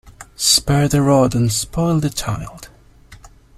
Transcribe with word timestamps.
Spare 0.35 0.87
the 0.87 0.99
rod 0.99 1.35
and 1.35 1.51
spoil 1.51 1.99
the 1.99 2.09
child. 2.09 2.69